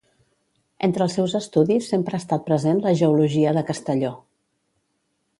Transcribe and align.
Entre 0.85 1.03
els 1.05 1.17
seus 1.17 1.35
estudis 1.39 1.89
sempre 1.91 2.17
ha 2.17 2.21
estat 2.23 2.47
present 2.47 2.81
la 2.85 2.93
geologia 3.01 3.53
de 3.59 3.63
Castelló. 3.71 4.11